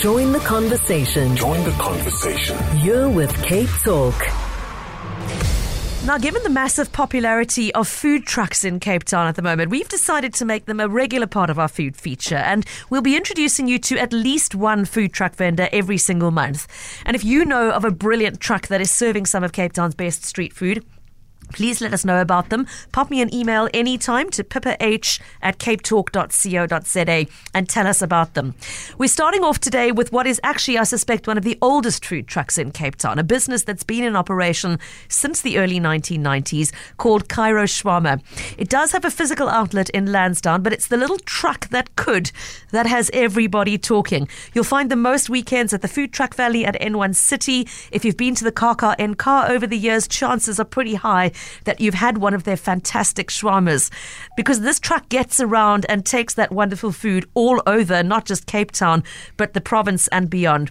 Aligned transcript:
Join 0.00 0.32
the 0.32 0.40
conversation. 0.40 1.34
Join 1.36 1.64
the 1.64 1.70
conversation. 1.70 2.58
You're 2.84 3.08
with 3.08 3.34
Cape 3.42 3.70
Talk. 3.82 4.14
Now, 6.04 6.18
given 6.18 6.42
the 6.42 6.50
massive 6.50 6.92
popularity 6.92 7.72
of 7.74 7.88
food 7.88 8.26
trucks 8.26 8.62
in 8.62 8.78
Cape 8.78 9.04
Town 9.04 9.26
at 9.26 9.36
the 9.36 9.42
moment, 9.42 9.70
we've 9.70 9.88
decided 9.88 10.34
to 10.34 10.44
make 10.44 10.66
them 10.66 10.80
a 10.80 10.88
regular 10.88 11.26
part 11.26 11.48
of 11.48 11.58
our 11.58 11.66
food 11.66 11.96
feature. 11.96 12.36
And 12.36 12.66
we'll 12.90 13.00
be 13.00 13.16
introducing 13.16 13.68
you 13.68 13.78
to 13.80 13.98
at 13.98 14.12
least 14.12 14.54
one 14.54 14.84
food 14.84 15.14
truck 15.14 15.34
vendor 15.34 15.68
every 15.72 15.98
single 15.98 16.30
month. 16.30 16.68
And 17.06 17.16
if 17.16 17.24
you 17.24 17.46
know 17.46 17.70
of 17.70 17.86
a 17.86 17.90
brilliant 17.90 18.38
truck 18.38 18.66
that 18.68 18.82
is 18.82 18.90
serving 18.90 19.24
some 19.24 19.42
of 19.42 19.52
Cape 19.52 19.72
Town's 19.72 19.94
best 19.94 20.24
street 20.24 20.52
food, 20.52 20.84
Please 21.52 21.80
let 21.80 21.94
us 21.94 22.04
know 22.04 22.20
about 22.20 22.50
them. 22.50 22.66
Pop 22.92 23.10
me 23.10 23.20
an 23.20 23.32
email 23.32 23.68
anytime 23.72 24.30
to 24.30 24.44
pippa 24.44 24.82
at 24.82 25.58
capetalk.co.za 25.58 27.26
and 27.54 27.68
tell 27.68 27.86
us 27.86 28.02
about 28.02 28.34
them. 28.34 28.54
We're 28.98 29.08
starting 29.08 29.44
off 29.44 29.58
today 29.60 29.92
with 29.92 30.12
what 30.12 30.26
is 30.26 30.40
actually, 30.42 30.78
I 30.78 30.84
suspect, 30.84 31.26
one 31.26 31.38
of 31.38 31.44
the 31.44 31.58
oldest 31.62 32.04
food 32.04 32.26
trucks 32.26 32.58
in 32.58 32.72
Cape 32.72 32.96
Town, 32.96 33.18
a 33.18 33.24
business 33.24 33.62
that's 33.62 33.84
been 33.84 34.04
in 34.04 34.16
operation 34.16 34.78
since 35.08 35.40
the 35.40 35.58
early 35.58 35.80
1990s 35.80 36.72
called 36.96 37.28
Cairo 37.28 37.64
Shawarma. 37.64 38.20
It 38.58 38.68
does 38.68 38.92
have 38.92 39.04
a 39.04 39.10
physical 39.10 39.48
outlet 39.48 39.88
in 39.90 40.12
Lansdowne, 40.12 40.62
but 40.62 40.72
it's 40.72 40.88
the 40.88 40.96
little 40.96 41.18
truck 41.18 41.68
that 41.68 41.94
could 41.96 42.32
that 42.70 42.86
has 42.86 43.10
everybody 43.12 43.78
talking. 43.78 44.28
You'll 44.52 44.64
find 44.64 44.90
them 44.90 45.02
most 45.02 45.30
weekends 45.30 45.72
at 45.72 45.82
the 45.82 45.88
Food 45.88 46.12
Truck 46.12 46.34
Valley 46.34 46.64
at 46.64 46.80
N1 46.80 47.14
City. 47.14 47.68
If 47.92 48.04
you've 48.04 48.16
been 48.16 48.34
to 48.34 48.44
the 48.44 48.52
KKNK 48.52 49.48
over 49.48 49.66
the 49.66 49.78
years, 49.78 50.08
chances 50.08 50.60
are 50.60 50.64
pretty 50.64 50.94
high 50.94 51.30
that 51.64 51.80
you've 51.80 51.94
had 51.94 52.18
one 52.18 52.34
of 52.34 52.44
their 52.44 52.56
fantastic 52.56 53.28
shawarmas 53.28 53.90
because 54.36 54.60
this 54.60 54.80
truck 54.80 55.08
gets 55.08 55.40
around 55.40 55.86
and 55.88 56.04
takes 56.04 56.34
that 56.34 56.52
wonderful 56.52 56.92
food 56.92 57.28
all 57.34 57.62
over, 57.66 58.02
not 58.02 58.24
just 58.24 58.46
Cape 58.46 58.72
Town, 58.72 59.02
but 59.36 59.52
the 59.52 59.60
province 59.60 60.08
and 60.08 60.28
beyond. 60.30 60.70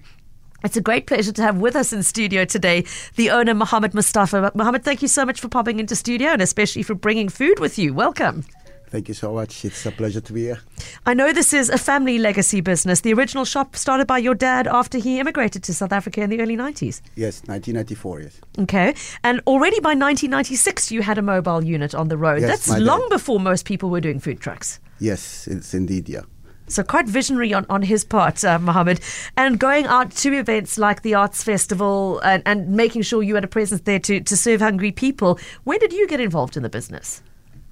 It's 0.63 0.77
a 0.77 0.81
great 0.81 1.05
pleasure 1.05 1.31
to 1.31 1.41
have 1.43 1.57
with 1.57 1.75
us 1.75 1.93
in 1.93 2.01
studio 2.01 2.43
today 2.43 2.85
the 3.15 3.29
owner, 3.29 3.53
Mohammed 3.53 3.93
Mustafa. 3.93 4.51
Mohammed, 4.55 4.83
thank 4.83 5.03
you 5.03 5.07
so 5.07 5.23
much 5.23 5.39
for 5.39 5.47
popping 5.47 5.79
into 5.79 5.95
studio 5.95 6.29
and 6.29 6.41
especially 6.41 6.81
for 6.81 6.95
bringing 6.95 7.29
food 7.29 7.59
with 7.59 7.77
you. 7.77 7.93
Welcome. 7.93 8.43
Thank 8.89 9.07
you 9.07 9.13
so 9.13 9.33
much. 9.33 9.65
It's 9.65 9.85
a 9.85 9.91
pleasure 9.91 10.21
to 10.21 10.33
be 10.33 10.43
here. 10.43 10.59
I 11.05 11.13
know 11.13 11.33
this 11.33 11.53
is 11.53 11.69
a 11.69 11.77
family 11.77 12.17
legacy 12.17 12.61
business. 12.61 13.01
The 13.01 13.13
original 13.13 13.45
shop 13.45 13.75
started 13.75 14.07
by 14.07 14.19
your 14.19 14.35
dad 14.35 14.67
after 14.67 14.97
he 14.97 15.19
immigrated 15.19 15.63
to 15.63 15.73
South 15.73 15.91
Africa 15.91 16.21
in 16.21 16.29
the 16.29 16.39
early 16.39 16.55
90s. 16.55 17.01
Yes, 17.15 17.41
1994, 17.47 18.21
yes. 18.21 18.41
Okay. 18.59 18.95
And 19.23 19.41
already 19.47 19.79
by 19.79 19.89
1996, 19.89 20.91
you 20.91 21.01
had 21.01 21.17
a 21.17 21.21
mobile 21.21 21.63
unit 21.63 21.93
on 21.95 22.07
the 22.07 22.17
road. 22.17 22.41
Yes, 22.41 22.65
That's 22.65 22.79
long 22.79 23.05
before 23.09 23.39
most 23.39 23.65
people 23.65 23.89
were 23.89 24.01
doing 24.01 24.19
food 24.19 24.39
trucks. 24.39 24.79
Yes, 24.99 25.47
it's 25.47 25.73
indeed, 25.73 26.07
yeah. 26.07 26.21
So 26.67 26.83
quite 26.83 27.07
visionary 27.07 27.53
on, 27.53 27.65
on 27.69 27.83
his 27.83 28.03
part, 28.03 28.43
uh, 28.43 28.57
Mohammed, 28.57 28.99
and 29.37 29.59
going 29.59 29.85
out 29.85 30.11
to 30.11 30.33
events 30.33 30.77
like 30.77 31.03
the 31.03 31.13
Arts 31.13 31.43
Festival 31.43 32.19
and, 32.19 32.41
and 32.45 32.69
making 32.69 33.03
sure 33.03 33.21
you 33.21 33.35
had 33.35 33.43
a 33.43 33.47
presence 33.47 33.81
there 33.81 33.99
to, 33.99 34.19
to 34.21 34.37
serve 34.37 34.61
hungry 34.61 34.91
people. 34.91 35.39
When 35.63 35.79
did 35.79 35.93
you 35.93 36.07
get 36.07 36.19
involved 36.19 36.57
in 36.57 36.63
the 36.63 36.69
business? 36.69 37.21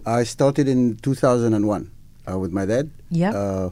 I 0.05 0.23
started 0.23 0.67
in 0.67 0.97
2001 0.97 1.91
uh, 2.31 2.39
with 2.39 2.51
my 2.51 2.65
dad. 2.65 2.89
Yeah. 3.09 3.31
Uh, 3.31 3.69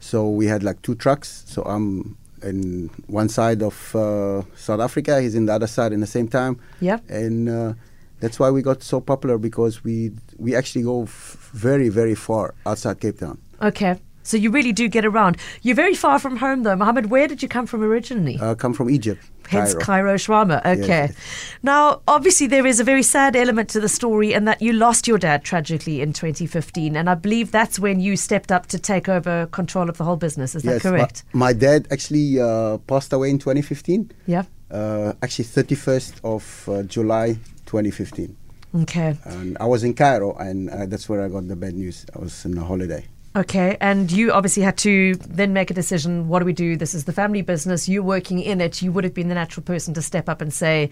so 0.00 0.28
we 0.28 0.46
had 0.46 0.62
like 0.62 0.82
two 0.82 0.94
trucks. 0.94 1.44
So 1.46 1.62
I'm 1.62 2.16
in 2.42 2.90
one 3.06 3.28
side 3.28 3.62
of 3.62 3.94
uh, 3.96 4.42
South 4.56 4.80
Africa. 4.80 5.20
He's 5.20 5.34
in 5.34 5.46
the 5.46 5.54
other 5.54 5.66
side 5.66 5.92
in 5.92 6.00
the 6.00 6.06
same 6.06 6.28
time. 6.28 6.58
Yeah. 6.80 6.98
And 7.08 7.48
uh, 7.48 7.74
that's 8.20 8.38
why 8.38 8.50
we 8.50 8.62
got 8.62 8.82
so 8.82 9.00
popular 9.00 9.38
because 9.38 9.82
we 9.84 10.12
we 10.38 10.54
actually 10.54 10.82
go 10.84 11.02
f- 11.04 11.50
very 11.52 11.88
very 11.88 12.14
far 12.14 12.54
outside 12.66 13.00
Cape 13.00 13.18
Town. 13.18 13.38
Okay. 13.62 13.98
So 14.24 14.36
you 14.36 14.50
really 14.50 14.72
do 14.72 14.88
get 14.88 15.04
around. 15.04 15.36
You're 15.62 15.76
very 15.76 15.94
far 15.94 16.18
from 16.18 16.38
home, 16.38 16.62
though, 16.62 16.74
Mohammed. 16.74 17.10
Where 17.10 17.28
did 17.28 17.42
you 17.42 17.48
come 17.48 17.66
from 17.66 17.82
originally? 17.82 18.38
Uh, 18.40 18.54
come 18.54 18.72
from 18.72 18.90
Egypt. 18.90 19.22
Hence 19.48 19.74
Cairo. 19.74 19.84
Cairo 19.84 20.14
Shawarma. 20.14 20.58
Okay. 20.64 21.12
Yes. 21.12 21.16
Now, 21.62 22.00
obviously, 22.08 22.46
there 22.46 22.66
is 22.66 22.80
a 22.80 22.84
very 22.84 23.02
sad 23.02 23.36
element 23.36 23.68
to 23.70 23.80
the 23.80 23.88
story 23.88 24.32
in 24.32 24.46
that 24.46 24.62
you 24.62 24.72
lost 24.72 25.06
your 25.06 25.18
dad 25.18 25.44
tragically 25.44 26.00
in 26.00 26.14
2015. 26.14 26.96
And 26.96 27.10
I 27.10 27.14
believe 27.14 27.52
that's 27.52 27.78
when 27.78 28.00
you 28.00 28.16
stepped 28.16 28.50
up 28.50 28.66
to 28.68 28.78
take 28.78 29.08
over 29.08 29.46
control 29.46 29.90
of 29.90 29.98
the 29.98 30.04
whole 30.04 30.16
business. 30.16 30.54
Is 30.54 30.64
yes, 30.64 30.82
that 30.82 30.88
correct? 30.88 31.24
My, 31.34 31.46
my 31.46 31.52
dad 31.52 31.86
actually 31.90 32.40
uh, 32.40 32.78
passed 32.78 33.12
away 33.12 33.30
in 33.30 33.38
2015. 33.38 34.10
yeah. 34.26 34.44
Uh, 34.70 35.12
actually, 35.22 35.44
31st 35.44 36.20
of 36.24 36.68
uh, 36.68 36.82
July 36.84 37.34
2015. 37.66 38.36
Okay. 38.82 39.16
And 39.24 39.56
I 39.60 39.66
was 39.66 39.84
in 39.84 39.94
Cairo, 39.94 40.34
and 40.36 40.68
uh, 40.68 40.86
that's 40.86 41.08
where 41.08 41.22
I 41.22 41.28
got 41.28 41.46
the 41.46 41.54
bad 41.54 41.74
news. 41.74 42.06
I 42.16 42.18
was 42.18 42.44
on 42.44 42.58
a 42.58 42.64
holiday. 42.64 43.06
Okay. 43.36 43.76
And 43.80 44.10
you 44.12 44.32
obviously 44.32 44.62
had 44.62 44.76
to 44.78 45.14
then 45.16 45.52
make 45.52 45.70
a 45.70 45.74
decision. 45.74 46.28
What 46.28 46.38
do 46.38 46.44
we 46.44 46.52
do? 46.52 46.76
This 46.76 46.94
is 46.94 47.04
the 47.04 47.12
family 47.12 47.42
business. 47.42 47.88
You're 47.88 48.02
working 48.02 48.38
in 48.40 48.60
it. 48.60 48.80
You 48.82 48.92
would 48.92 49.04
have 49.04 49.14
been 49.14 49.28
the 49.28 49.34
natural 49.34 49.64
person 49.64 49.92
to 49.94 50.02
step 50.02 50.28
up 50.28 50.40
and 50.40 50.52
say, 50.52 50.90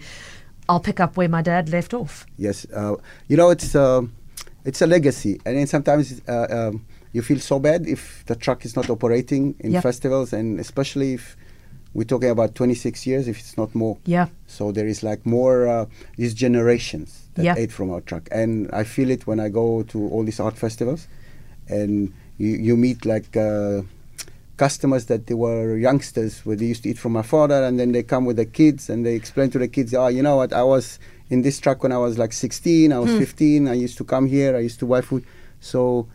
I'll 0.67 0.79
pick 0.79 0.99
up 0.99 1.15
where 1.17 1.29
my 1.29 1.41
dad 1.41 1.69
left 1.69 1.93
off. 1.93 2.25
Yes, 2.37 2.65
uh, 2.73 2.95
you 3.27 3.35
know 3.37 3.49
it's 3.49 3.75
uh, 3.75 4.01
it's 4.63 4.81
a 4.81 4.87
legacy, 4.87 5.39
and 5.45 5.57
then 5.57 5.67
sometimes 5.67 6.21
uh, 6.27 6.47
um, 6.49 6.85
you 7.11 7.21
feel 7.21 7.39
so 7.39 7.59
bad 7.59 7.85
if 7.85 8.23
the 8.27 8.35
truck 8.35 8.63
is 8.65 8.73
not 8.75 8.89
operating 8.89 9.55
in 9.59 9.73
Yep. 9.73 9.83
festivals, 9.83 10.31
and 10.31 10.59
especially 10.61 11.15
if 11.15 11.35
we're 11.93 12.05
talking 12.05 12.29
about 12.29 12.55
26 12.55 13.05
years, 13.05 13.27
if 13.27 13.39
it's 13.39 13.57
not 13.57 13.75
more. 13.75 13.97
Yeah. 14.05 14.27
So 14.47 14.71
there 14.71 14.87
is 14.87 15.03
like 15.03 15.25
more 15.25 15.67
uh, 15.67 15.85
these 16.17 16.33
generations 16.33 17.27
that 17.35 17.43
Yeah. 17.43 17.55
ate 17.57 17.73
from 17.73 17.91
our 17.91 17.99
truck, 18.01 18.29
and 18.31 18.69
I 18.71 18.83
feel 18.85 19.09
it 19.11 19.27
when 19.27 19.41
I 19.41 19.49
go 19.49 19.83
to 19.83 20.07
all 20.09 20.23
these 20.23 20.39
art 20.39 20.57
festivals, 20.57 21.09
and 21.67 22.13
you, 22.45 22.53
you 22.67 22.73
meet 22.85 22.99
like 23.13 23.35
uh, 23.37 23.81
customers 24.57 25.03
that 25.11 25.21
they 25.27 25.33
were 25.45 25.77
youngsters 25.77 26.33
where 26.45 26.55
they 26.59 26.65
used 26.73 26.83
to 26.83 26.89
eat 26.91 26.97
from 27.03 27.13
my 27.19 27.21
father, 27.35 27.59
and 27.67 27.79
then 27.79 27.89
they 27.95 28.03
come 28.03 28.25
with 28.29 28.37
the 28.37 28.45
kids 28.59 28.89
and 28.89 29.05
they 29.05 29.15
explain 29.15 29.49
to 29.51 29.59
the 29.59 29.67
kids, 29.67 29.93
oh, 29.93 30.07
you 30.17 30.21
know 30.27 30.35
what, 30.41 30.51
I 30.53 30.63
was 30.63 30.99
in 31.29 31.41
this 31.41 31.59
truck 31.59 31.81
when 31.83 31.91
I 31.91 31.97
was 31.97 32.17
like 32.17 32.33
16, 32.33 32.91
I 32.93 32.99
was 32.99 33.11
15, 33.11 33.67
I 33.67 33.73
used 33.73 33.97
to 33.97 34.03
come 34.03 34.27
here, 34.27 34.55
I 34.55 34.59
used 34.59 34.79
to 34.81 34.85
buy 34.85 35.01
food, 35.01 35.23
so 35.59 36.07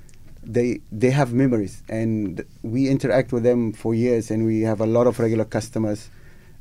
they 0.57 0.81
they 1.03 1.11
have 1.11 1.33
memories, 1.45 1.83
and 1.89 2.45
we 2.63 2.89
interact 2.89 3.33
with 3.33 3.43
them 3.43 3.73
for 3.73 3.95
years, 3.95 4.31
and 4.31 4.47
we 4.47 4.57
have 4.71 4.81
a 4.81 4.87
lot 4.87 5.07
of 5.07 5.19
regular 5.19 5.45
customers. 5.45 6.01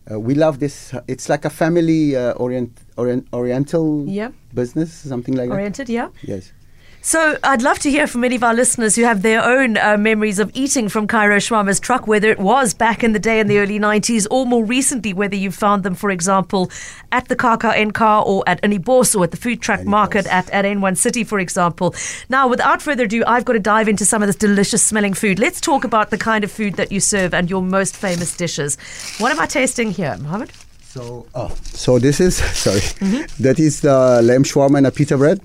Uh, 0.09 0.19
we 0.27 0.33
love 0.45 0.55
this. 0.59 0.75
It's 1.07 1.27
like 1.33 1.43
a 1.45 1.49
family 1.49 2.15
uh, 2.15 2.31
orient, 2.43 2.71
orient 2.97 3.27
oriental 3.33 4.05
Yeah. 4.07 4.31
business, 4.53 4.89
something 5.13 5.35
like 5.35 5.49
Oriented, 5.51 5.89
yeah. 5.89 6.07
that. 6.07 6.27
Yes. 6.33 6.51
So 7.01 7.37
I'd 7.41 7.61
love 7.61 7.79
to 7.79 7.89
hear 7.89 8.05
from 8.05 8.21
many 8.21 8.35
of 8.35 8.43
our 8.43 8.53
listeners 8.53 8.97
who 8.97 9.03
have 9.03 9.21
their 9.21 9.41
own 9.41 9.77
uh, 9.77 9.95
memories 9.97 10.39
of 10.39 10.51
eating 10.53 10.89
from 10.89 11.07
Cairo 11.07 11.37
Shawarma's 11.37 11.79
truck, 11.79 12.05
whether 12.05 12.29
it 12.29 12.37
was 12.37 12.73
back 12.73 13.01
in 13.01 13.13
the 13.13 13.19
day 13.19 13.39
in 13.39 13.47
the 13.47 13.59
early 13.59 13.79
90s 13.79 14.27
or 14.29 14.45
more 14.45 14.65
recently, 14.65 15.13
whether 15.13 15.35
you 15.35 15.49
found 15.49 15.83
them, 15.83 15.95
for 15.95 16.11
example, 16.11 16.69
at 17.13 17.29
the 17.29 17.35
Kaka 17.35 17.91
Car 17.93 18.25
or 18.25 18.43
at 18.45 18.61
Innibos 18.61 19.15
or 19.17 19.23
at 19.23 19.31
the 19.31 19.37
food 19.37 19.61
truck 19.61 19.79
Innibos. 19.79 19.85
market 19.85 20.27
at, 20.27 20.49
at 20.49 20.65
N1 20.65 20.97
City, 20.97 21.23
for 21.23 21.39
example. 21.39 21.95
Now, 22.27 22.49
without 22.49 22.81
further 22.81 23.05
ado, 23.05 23.23
I've 23.25 23.45
got 23.45 23.53
to 23.53 23.59
dive 23.59 23.87
into 23.87 24.03
some 24.03 24.21
of 24.21 24.27
this 24.27 24.35
delicious 24.35 24.83
smelling 24.83 25.13
food. 25.13 25.39
Let's 25.39 25.61
talk 25.61 25.85
about 25.85 26.09
the 26.09 26.17
kind 26.17 26.43
of 26.43 26.51
food 26.51 26.73
that 26.73 26.91
you 26.91 26.99
serve 26.99 27.33
and 27.33 27.49
your 27.49 27.61
most 27.61 27.95
famous 27.95 28.35
dishes. 28.35 28.77
What 29.19 29.31
am 29.31 29.39
I 29.39 29.45
tasting 29.45 29.91
here, 29.91 30.17
Mohammed? 30.17 30.51
So, 30.81 31.25
oh, 31.33 31.55
so 31.63 31.99
this 31.99 32.19
is 32.19 32.35
sorry, 32.57 32.81
Mm-hmm. 32.81 33.43
That 33.43 33.59
is 33.59 33.79
the 33.79 34.21
lamb 34.21 34.43
shawarma 34.43 34.79
and 34.79 34.87
a 34.87 34.91
pita 34.91 35.15
bread, 35.15 35.39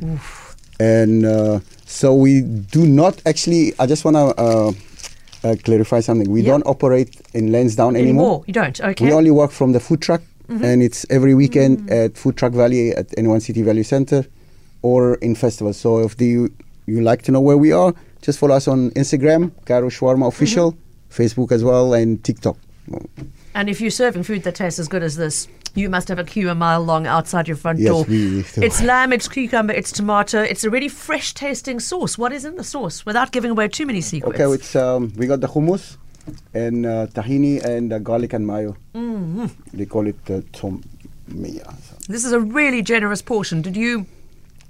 and 0.83 1.25
uh, 1.25 1.61
so 1.87 2.15
we 2.15 2.33
do 2.77 2.83
not 2.87 3.15
actually. 3.31 3.65
I 3.79 3.87
just 3.93 4.03
want 4.07 4.17
to 4.21 4.27
uh, 4.47 4.73
uh, 5.45 5.57
clarify 5.67 6.01
something. 6.09 6.29
We 6.31 6.41
Yeah. 6.43 6.53
don't 6.53 6.67
operate 6.75 7.11
in 7.39 7.45
Lansdowne 7.55 7.97
Anymore? 7.97 8.25
anymore. 8.25 8.45
You 8.49 8.55
don't? 8.61 8.79
Okay. 8.91 9.05
We 9.07 9.13
only 9.21 9.31
work 9.43 9.51
from 9.61 9.73
the 9.77 9.81
food 9.81 10.01
truck, 10.07 10.23
Mm-hmm. 10.49 10.65
and 10.69 10.83
it's 10.87 11.01
every 11.17 11.35
weekend 11.43 11.75
Mm. 11.79 12.05
at 12.05 12.11
Food 12.23 12.35
Truck 12.37 12.53
Valley 12.63 12.85
at 13.01 13.07
N1 13.17 13.41
City 13.49 13.63
Value 13.63 13.85
Center, 13.95 14.21
or 14.83 15.01
in 15.27 15.35
festivals. 15.45 15.77
So 15.85 15.91
if 16.07 16.13
the, 16.17 16.27
you 16.27 16.43
you 16.93 17.01
like 17.11 17.23
to 17.27 17.31
know 17.35 17.41
where 17.49 17.57
we 17.65 17.71
are, 17.83 17.93
just 18.27 18.37
follow 18.41 18.57
us 18.57 18.67
on 18.69 18.91
Instagram, 19.03 19.51
Cairo 19.69 19.89
Shawarma 19.97 20.27
Official, 20.35 20.69
Mm-hmm. 20.73 21.23
Facebook 21.23 21.51
as 21.53 21.63
well, 21.63 21.87
and 22.01 22.09
TikTok. 22.25 22.57
And 23.55 23.69
if 23.69 23.81
you're 23.83 23.91
serving 24.03 24.25
food 24.25 24.43
that 24.45 24.55
tastes 24.55 24.81
as 24.81 24.89
good 24.89 25.03
as 25.03 25.15
this, 25.17 25.47
you 25.75 25.89
must 25.89 26.09
have 26.09 26.19
a 26.19 26.25
queue 26.25 26.51
a 26.51 26.55
mile 26.55 26.83
long 26.83 27.07
outside 27.07 27.49
your 27.49 27.57
front 27.57 27.79
Yes, 27.79 27.89
door. 27.89 28.05
we 28.05 28.43
do. 28.43 28.63
It's 28.63 28.83
lamb, 28.83 29.13
it's 29.13 29.29
cucumber, 29.29 29.73
it's 29.73 29.93
tomato. 29.93 30.43
It's 30.43 30.65
a 30.65 30.71
really 30.71 30.89
fresh 30.89 31.35
tasting 31.35 31.81
sauce. 31.81 32.19
What 32.19 32.33
is 32.33 32.45
in 32.45 32.57
the 32.57 32.65
sauce? 32.65 33.07
Without 33.07 33.33
giving 33.33 33.51
away 33.51 33.69
too 33.69 33.87
many 33.87 34.01
secrets. 34.01 34.35
Okay, 34.39 34.53
it's 34.55 34.77
um, 34.77 35.13
we 35.17 35.27
got 35.27 35.41
the 35.41 35.49
hummus 35.49 35.97
and 36.55 36.87
uh, 36.87 37.07
tahini 37.09 37.63
and 37.65 37.93
uh, 37.93 37.99
garlic 37.99 38.33
and 38.33 38.47
mayo. 38.47 38.77
Mm-hmm. 38.95 39.47
They 39.73 39.87
call 39.87 40.07
it 40.07 40.19
uh, 40.31 40.41
toum. 40.53 40.83
Yeah. 41.29 41.63
so- 41.65 41.97
this 42.09 42.25
is 42.25 42.33
a 42.33 42.41
really 42.41 42.83
generous 42.83 43.23
portion. 43.23 43.63
Did 43.63 43.77
you 43.77 44.07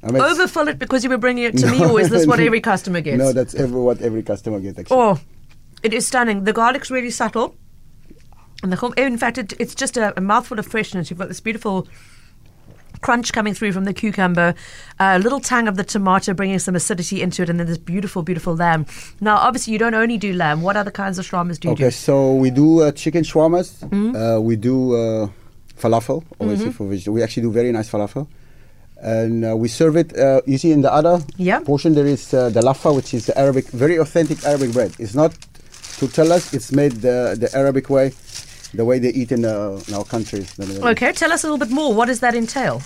I 0.03 0.11
mean, 0.11 0.23
overfill 0.23 0.69
it 0.69 0.79
because 0.79 1.03
you 1.05 1.11
were 1.11 1.19
bringing 1.19 1.45
it 1.45 1.57
to 1.59 1.67
me, 1.71 1.85
or 1.85 2.01
is 2.01 2.11
this 2.11 2.27
what 2.31 2.41
every 2.41 2.61
customer 2.61 3.01
gets? 3.01 3.19
No, 3.19 3.33
that's 3.33 3.55
every, 3.55 3.81
what 3.81 4.01
every 4.03 4.23
customer 4.23 4.61
gets. 4.61 4.79
Actually. 4.79 4.97
Oh, 4.97 5.21
it 5.83 5.93
is 5.95 6.07
stunning. 6.07 6.45
The 6.45 6.53
garlic's 6.53 6.91
really 6.91 7.11
subtle. 7.11 7.55
And 8.63 8.73
the 8.73 8.77
hum- 8.77 8.95
in 8.97 9.19
fact, 9.19 9.39
it, 9.39 9.53
it's 9.59 9.75
just 9.75 9.97
a, 9.97 10.17
a 10.17 10.21
mouthful 10.21 10.59
of 10.59 10.67
freshness. 10.67 11.11
You've 11.11 11.19
got 11.19 11.29
this 11.29 11.41
beautiful 11.41 11.89
crunch 13.01 13.33
coming 13.33 13.53
through 13.53 13.73
from 13.73 13.85
the 13.85 13.93
cucumber, 13.93 14.55
a 15.01 15.19
little 15.19 15.41
tang 15.41 15.67
of 15.67 15.77
the 15.77 15.83
tomato 15.83 16.33
bringing 16.33 16.61
some 16.61 16.77
acidity 16.77 17.21
into 17.21 17.43
it, 17.43 17.51
and 17.51 17.59
then 17.59 17.67
this 17.67 17.79
beautiful, 17.79 18.23
beautiful 18.23 18.55
lamb. 18.55 18.87
Now, 19.21 19.37
obviously, 19.39 19.73
you 19.73 19.79
don't 19.79 19.95
only 19.95 20.19
do 20.19 20.33
lamb. 20.33 20.63
What 20.63 20.77
other 20.77 20.93
kinds 20.93 21.19
of 21.19 21.29
shawarmas 21.29 21.59
do 21.59 21.69
you 21.69 21.73
Okay, 21.73 21.83
do? 21.83 21.87
Okay, 21.87 21.91
so 21.91 22.35
we 22.35 22.51
do 22.51 22.83
uh, 22.83 22.93
chicken 22.93 23.25
shawarmas. 23.25 23.81
Mm-hmm. 23.81 24.15
Uh, 24.15 24.39
we 24.39 24.55
do 24.55 24.95
uh, 24.95 25.29
falafel, 25.77 26.25
obviously 26.41 26.71
for 26.71 26.87
vegetarian. 26.87 27.15
We 27.15 27.23
actually 27.25 27.43
do 27.43 27.51
very 27.51 27.73
nice 27.73 27.91
falafel. 27.91 28.29
And 29.03 29.45
uh, 29.45 29.57
we 29.57 29.67
serve 29.67 29.97
it, 29.97 30.17
uh, 30.17 30.43
you 30.47 30.59
see 30.59 30.71
in 30.71 30.83
the 30.83 30.93
other 30.93 31.19
portion 31.65 31.95
there 31.95 32.07
is 32.07 32.33
uh, 32.33 32.51
the 32.51 32.61
lafa, 32.61 32.95
which 32.95 33.15
is 33.15 33.27
the 33.27 33.37
Arabic, 33.37 33.67
very 33.71 33.97
authentic 33.97 34.45
Arabic 34.45 34.73
bread. 34.73 34.93
It's 35.01 35.17
not 35.17 35.37
tortillas, 35.99 36.55
it's 36.55 36.71
made 36.71 36.93
the, 36.93 37.37
the 37.37 37.51
Arabic 37.53 37.91
way, 37.91 38.13
the 38.75 38.85
way 38.85 38.99
they 38.99 39.11
eat 39.11 39.33
in, 39.33 39.45
uh, 39.45 39.81
in 39.89 39.95
our 39.95 40.05
countries. 40.05 40.55
Okay, 40.61 41.13
tell 41.13 41.33
us 41.33 41.45
a 41.45 41.47
little 41.47 41.59
bit 41.59 41.71
more. 41.71 41.95
What 41.95 42.07
does 42.07 42.21
that 42.21 42.35
entail? 42.35 42.81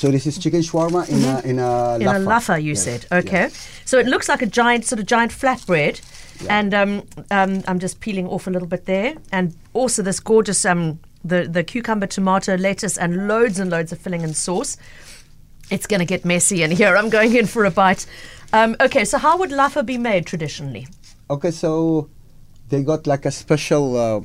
So 0.00 0.10
this 0.10 0.26
is 0.26 0.38
chicken 0.38 0.62
shawarma 0.62 1.08
in 1.08 1.22
a 1.24 1.40
in 1.50 1.58
a 1.58 1.62
Mm-hmm. 1.62 2.02
In 2.02 2.08
lafa. 2.08 2.16
a 2.16 2.26
laffa, 2.26 2.62
you 2.62 2.70
Yes, 2.70 2.82
said. 2.84 3.06
Okay. 3.12 3.42
yes. 3.42 3.68
So 3.84 3.98
it 3.98 4.06
looks 4.06 4.28
like 4.28 4.42
a 4.42 4.46
giant, 4.46 4.84
sort 4.84 4.98
of 5.00 5.06
giant 5.06 5.32
flatbread. 5.32 6.00
And 6.48 6.74
um, 6.74 7.02
um, 7.30 7.62
I'm 7.68 7.78
just 7.78 8.00
peeling 8.00 8.26
off 8.26 8.48
a 8.48 8.50
little 8.50 8.66
bit 8.66 8.86
there. 8.86 9.14
And 9.30 9.54
also 9.74 10.02
this 10.02 10.18
gorgeous, 10.18 10.64
um, 10.64 10.98
the, 11.24 11.46
the 11.46 11.62
cucumber, 11.62 12.08
tomato, 12.08 12.56
lettuce, 12.56 12.98
and 12.98 13.28
loads 13.28 13.60
and 13.60 13.70
loads 13.70 13.92
of 13.92 13.98
filling 14.00 14.24
and 14.24 14.34
sauce. 14.36 14.76
It's 15.70 15.86
going 15.86 16.00
to 16.00 16.06
get 16.06 16.24
messy 16.24 16.64
in 16.64 16.72
here. 16.72 16.96
I'm 16.96 17.10
going 17.10 17.36
in 17.36 17.46
for 17.46 17.64
a 17.64 17.70
bite. 17.70 18.06
Um, 18.52 18.74
okay, 18.80 19.04
so 19.04 19.18
how 19.18 19.38
would 19.38 19.50
laffa 19.50 19.86
be 19.86 19.98
made 19.98 20.26
traditionally? 20.26 20.88
Okay, 21.30 21.52
so 21.52 22.08
they 22.72 22.82
got 22.82 23.06
like 23.06 23.26
a 23.26 23.30
special, 23.30 23.96
uh, 23.98 24.20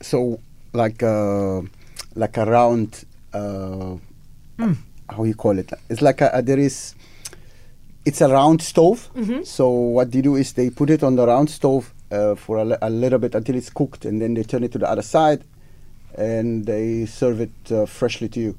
so 0.00 0.40
like 0.72 1.02
uh, 1.02 1.60
like 2.14 2.36
a 2.38 2.46
round, 2.46 3.04
uh, 3.34 3.96
how 5.10 5.24
you 5.24 5.34
call 5.34 5.58
it? 5.58 5.70
It's 5.90 6.00
like 6.00 6.22
a, 6.22 6.40
there 6.42 6.58
is, 6.58 6.94
it's 8.06 8.22
a 8.22 8.28
round 8.28 8.62
stove. 8.62 9.10
So 9.44 9.68
what 9.68 10.10
they 10.12 10.22
do 10.22 10.36
is 10.36 10.54
they 10.54 10.70
put 10.70 10.88
it 10.88 11.02
on 11.02 11.16
the 11.16 11.26
round 11.26 11.50
stove 11.50 11.92
uh, 12.10 12.36
for 12.36 12.56
a, 12.56 12.78
a 12.80 12.88
little 12.88 13.18
bit 13.18 13.34
until 13.34 13.54
it's 13.54 13.68
cooked, 13.68 14.06
and 14.06 14.20
then 14.20 14.32
they 14.32 14.44
turn 14.44 14.64
it 14.64 14.72
to 14.72 14.78
the 14.78 14.88
other 14.88 15.02
side, 15.02 15.44
and 16.16 16.64
they 16.64 17.04
serve 17.04 17.42
it 17.42 17.70
uh, 17.70 17.84
freshly 17.84 18.30
to 18.30 18.40
you. 18.40 18.56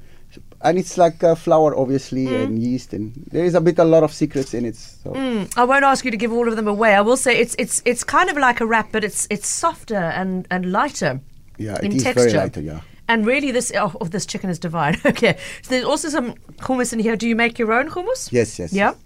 And 0.62 0.78
it's 0.78 0.96
like 0.96 1.22
uh, 1.22 1.34
flour, 1.34 1.76
obviously, 1.76 2.34
and 2.34 2.58
yeast, 2.58 2.92
and 2.94 3.12
there 3.30 3.44
is 3.44 3.54
a 3.54 3.60
bit, 3.60 3.78
a 3.78 3.84
lot 3.84 4.02
of 4.02 4.12
secrets 4.12 4.54
in 4.54 4.64
it. 4.64 4.74
So. 4.76 5.10
Mm, 5.12 5.52
I 5.56 5.64
won't 5.64 5.84
ask 5.84 6.04
you 6.04 6.10
to 6.10 6.16
give 6.16 6.32
all 6.32 6.48
of 6.48 6.56
them 6.56 6.66
away. 6.66 6.94
I 6.94 7.02
will 7.02 7.16
say 7.18 7.38
it's 7.38 7.54
it's 7.58 7.82
it's 7.84 8.02
kind 8.04 8.30
of 8.30 8.36
like 8.36 8.60
a 8.60 8.66
wrap, 8.66 8.90
but 8.90 9.04
it's 9.04 9.26
it's 9.30 9.46
softer 9.48 9.94
and, 9.96 10.46
and 10.50 10.72
lighter. 10.72 11.20
Yeah, 11.58 11.76
it 11.76 11.84
in 11.84 11.92
is 11.92 12.02
very 12.02 12.14
texture. 12.14 12.38
lighter, 12.38 12.60
yeah. 12.62 12.80
And 13.08 13.26
really, 13.26 13.52
this 13.52 13.70
oh, 13.76 13.92
oh, 14.00 14.06
this 14.06 14.26
chicken 14.26 14.50
is 14.50 14.58
divine. 14.58 14.96
okay, 15.06 15.36
so 15.62 15.70
there's 15.70 15.84
also 15.84 16.08
some 16.08 16.34
hummus 16.58 16.92
in 16.92 16.98
here. 17.00 17.16
Do 17.16 17.28
you 17.28 17.36
make 17.36 17.58
your 17.58 17.72
own 17.72 17.90
hummus? 17.90 18.32
Yes, 18.32 18.58
yes, 18.58 18.72
Yeah. 18.72 18.90
yes. 18.90 18.96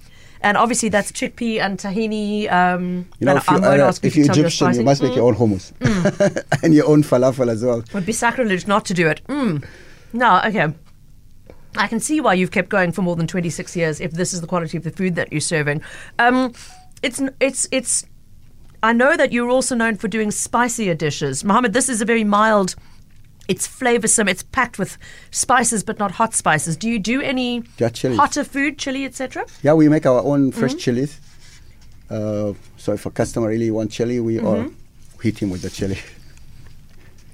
And 0.43 0.57
obviously 0.57 0.89
that's 0.89 1.13
chickpea 1.13 1.61
and 1.61 1.79
tahini. 1.79 2.51
Um, 2.51 3.07
You 3.19 3.27
know, 3.27 3.33
and 3.33 3.39
if, 3.41 3.51
you, 3.51 3.57
uh, 3.57 3.93
if 4.03 4.17
you're 4.17 4.31
Egyptian, 4.31 4.75
you 4.75 4.83
must 4.85 5.03
make 5.03 5.15
your 5.15 5.27
own 5.27 5.35
hummus 5.37 5.73
and 6.63 6.73
your 6.75 6.87
own 6.87 7.03
falafel 7.03 7.51
as 7.51 7.63
well. 7.63 7.83
Would 7.93 8.07
be 8.07 8.13
sacrilege 8.13 8.67
not 8.67 8.87
to 8.87 8.95
do 8.95 9.07
it. 9.09 9.21
Mm. 9.29 9.63
No, 10.15 10.41
okay. 10.47 10.73
I 11.77 11.87
can 11.87 12.01
see 12.01 12.21
why 12.21 12.35
you've 12.35 12.51
kept 12.51 12.69
going 12.69 12.93
for 12.93 13.03
more 13.03 13.17
than 13.17 13.27
26 13.27 13.77
years 13.77 14.01
if 14.01 14.13
this 14.13 14.33
is 14.33 14.41
the 14.41 14.47
quality 14.47 14.77
of 14.77 14.85
the 14.85 14.91
food 14.91 15.15
that 15.15 15.31
you're 15.33 15.41
serving. 15.41 15.83
Um, 16.19 16.53
it's 17.03 17.21
it's 17.41 17.69
it's. 17.71 18.05
I 18.83 18.93
know 18.93 19.17
that 19.17 19.31
you're 19.33 19.51
also 19.51 19.75
known 19.75 19.97
for 19.97 20.09
doing 20.09 20.31
spicier 20.31 20.95
dishes, 20.95 21.45
Mohammed. 21.45 21.73
This 21.73 21.89
is 21.89 22.01
a 22.01 22.05
very 22.05 22.25
mild. 22.25 22.75
It's 23.47 23.67
flavoursome. 23.69 24.29
It's 24.29 24.43
packed 24.43 24.79
with 24.79 24.97
spices, 25.31 25.83
but 25.85 25.99
not 25.99 26.13
hot 26.13 26.35
spices. 26.35 26.77
Do 26.77 26.89
you 26.89 26.99
do 26.99 27.21
any 27.21 27.63
Yeah, 27.79 27.91
hotter 28.15 28.45
food, 28.45 28.79
chili, 28.79 29.05
etc.? 29.05 29.45
Yeah, 29.63 29.75
we 29.75 29.89
make 29.89 30.07
our 30.07 30.23
own 30.23 30.53
fresh 30.53 30.71
Mm-hmm. 30.73 30.79
chilies. 30.79 31.21
Uh, 32.09 32.53
so 32.77 32.93
if 32.93 33.07
a 33.07 33.11
customer 33.11 33.49
really 33.49 33.71
wants 33.71 33.95
chili, 33.97 34.19
we 34.21 34.37
Mm-hmm. 34.37 34.47
or 34.47 34.71
hit 35.23 35.39
him 35.43 35.51
with 35.51 35.63
the 35.63 35.71
chili. 35.71 35.99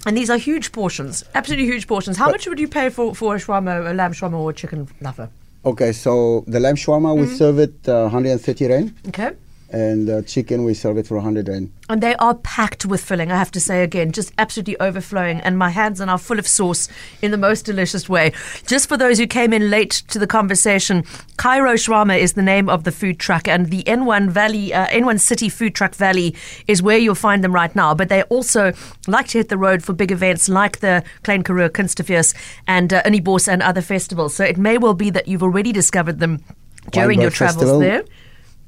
And 0.07 0.17
these 0.17 0.31
are 0.31 0.39
huge 0.39 0.71
portions, 0.71 1.25
absolutely 1.35 1.67
huge 1.67 1.87
portions. 1.89 2.17
How 2.17 2.27
But- 2.27 2.35
much 2.35 2.47
would 2.49 2.61
you 2.61 2.69
pay 2.69 2.89
for, 2.91 3.15
for 3.15 3.35
a 3.35 3.39
shawarma, 3.39 3.91
a 3.91 3.93
lamb 3.93 4.13
shawarma, 4.13 4.39
or 4.39 4.51
a 4.51 4.55
chicken 4.55 4.87
laffa? 5.03 5.29
Okay, 5.65 5.91
so 5.93 6.45
the 6.47 6.61
lamb 6.61 6.77
shawarma 6.77 7.15
we 7.17 7.23
Mm-hmm. 7.27 7.35
serve 7.35 7.59
it 7.59 7.75
uh, 7.89 8.03
130 8.09 8.67
rand, 8.69 8.95
Okay. 9.09 9.31
And 9.71 10.09
uh, 10.09 10.23
chicken 10.23 10.65
we 10.65 10.75
serve 10.75 10.97
it 10.97 11.07
for 11.07 11.17
100 11.17 11.49
rand. 11.49 11.73
And 11.89 12.01
they 12.01 12.15
are 12.17 12.35
packed 12.35 12.87
with 12.87 13.03
filling, 13.03 13.33
I 13.33 13.37
have 13.37 13.51
to 13.53 13.61
say 13.61 13.83
again, 13.83 14.13
just 14.13 14.33
absolutely 14.39 14.79
overflowing. 14.79 15.41
And 15.41 15.59
my 15.59 15.71
hands 15.71 16.01
are 16.01 16.07
now 16.07 16.17
full 16.17 16.39
of 16.39 16.47
sauce 16.47 16.89
in 17.21 17.33
the 17.33 17.37
most 17.37 17.65
delicious 17.65 18.09
way. 18.09 18.33
Just 18.67 18.89
for 18.89 18.97
those 18.97 19.19
who 19.19 19.27
came 19.27 19.53
in 19.53 19.71
late 19.71 20.03
to 20.09 20.19
the 20.19 20.27
conversation, 20.27 21.05
Cairo 21.37 21.75
Shawarma 21.75 22.19
is 22.19 22.35
the 22.35 22.43
name 22.43 22.69
of 22.69 22.85
the 22.85 22.93
food 22.93 23.19
truck, 23.19 23.49
and 23.49 23.67
the 23.67 23.83
N1 23.85 24.31
Valley, 24.31 24.73
uh, 24.73 24.87
N1 24.87 25.21
City 25.21 25.49
Food 25.49 25.75
Truck 25.75 25.95
Valley 25.95 26.35
is 26.67 26.83
where 26.83 26.99
you'll 26.99 27.15
find 27.15 27.43
them 27.43 27.55
right 27.55 27.75
now. 27.75 27.95
But 27.95 28.09
they 28.09 28.23
also 28.25 28.73
like 29.07 29.29
to 29.29 29.39
hit 29.39 29.49
the 29.49 29.59
road 29.59 29.83
for 29.83 29.93
big 29.93 30.13
events 30.13 30.49
like 30.49 30.79
the 30.79 31.05
Klein 31.25 31.43
Karoo, 31.43 31.69
Kunstefees, 31.69 32.35
and 32.67 32.93
uh, 32.93 33.03
Innibos 33.03 33.49
and 33.49 33.63
other 33.63 33.83
festivals. 33.83 34.35
So 34.35 34.45
it 34.45 34.59
may 34.59 34.79
well 34.79 34.95
be 34.95 35.11
that 35.11 35.29
you've 35.29 35.43
already 35.43 35.73
discovered 35.73 36.21
them 36.21 36.45
during 36.91 37.21
your 37.21 37.31
travels 37.31 37.65
Festival. 37.65 37.81
there. 37.81 38.05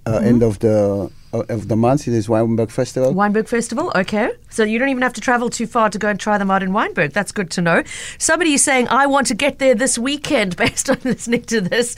Uh, 0.09 0.19
Mm-hmm. 0.19 0.27
End 0.27 0.43
of 0.43 0.59
the 0.61 1.11
uh, 1.35 1.43
of 1.51 1.69
the 1.69 1.77
month, 1.77 2.09
it 2.09 2.15
is 2.15 2.29
Wynberg 2.29 2.71
Festival. 2.71 3.13
Wynberg 3.15 3.47
Festival, 3.47 3.93
okay. 3.95 4.31
So 4.49 4.63
you 4.65 4.79
don't 4.79 4.89
even 4.89 5.03
have 5.03 5.13
to 5.13 5.21
travel 5.21 5.51
too 5.51 5.67
far 5.67 5.91
to 5.91 5.99
go 5.99 6.09
and 6.09 6.19
try 6.19 6.39
them 6.39 6.51
out 6.51 6.63
in 6.63 6.71
Wynberg. 6.71 7.13
That's 7.13 7.33
good 7.33 7.51
to 7.51 7.61
know. 7.61 7.83
Somebody 8.17 8.55
is 8.55 8.65
saying, 8.65 8.89
I 8.89 9.05
want 9.07 9.27
to 9.27 9.35
get 9.35 9.59
there 9.59 9.75
this 9.75 9.99
weekend 9.99 10.57
based 10.65 10.89
on 10.89 10.97
listening 11.05 11.43
to 11.43 11.61
this. 11.61 11.95